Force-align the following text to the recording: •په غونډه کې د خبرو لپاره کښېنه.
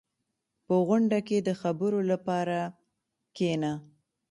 •په 0.65 0.75
غونډه 0.87 1.19
کې 1.27 1.37
د 1.47 1.49
خبرو 1.61 1.99
لپاره 2.11 2.59
کښېنه. 3.35 3.73